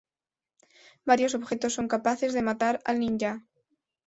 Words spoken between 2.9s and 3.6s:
ninja.